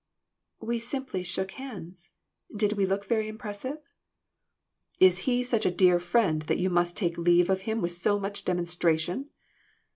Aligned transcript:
"We 0.59 0.79
simply 0.79 1.21
shook 1.21 1.51
hands. 1.51 2.09
Did 2.55 2.73
we 2.73 2.87
look 2.87 3.05
very 3.05 3.27
impressive?"" 3.27 3.77
Is 5.09 5.19
he 5.29 5.43
such 5.43 5.63
a 5.63 5.69
dear 5.69 5.99
friend 5.99 6.41
that 6.41 6.57
you 6.57 6.71
must 6.71 6.97
take 6.97 7.19
leave 7.19 7.51
of 7.51 7.61
him 7.69 7.81
with 7.83 7.91
so 7.91 8.17
much 8.19 8.43
demonstration 8.43 9.29